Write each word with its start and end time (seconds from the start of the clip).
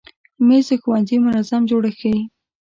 مېز 0.47 0.65
د 0.69 0.71
ښوونځي 0.81 1.17
منظم 1.25 1.61
جوړښت 1.69 1.97
ښیي. 1.99 2.17